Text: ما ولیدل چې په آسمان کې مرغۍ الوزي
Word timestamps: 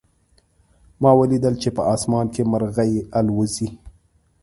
ما 1.01 1.11
ولیدل 1.19 1.55
چې 1.61 1.69
په 1.75 1.81
آسمان 1.93 2.25
کې 2.33 2.41
مرغۍ 2.51 2.93
الوزي 3.19 3.69